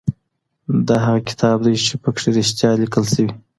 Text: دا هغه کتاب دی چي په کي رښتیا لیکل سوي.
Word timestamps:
دا 0.87 0.95
هغه 1.05 1.19
کتاب 1.29 1.57
دی 1.65 1.73
چي 1.85 1.93
په 2.03 2.09
کي 2.17 2.27
رښتیا 2.37 2.69
لیکل 2.81 3.03
سوي. 3.13 3.31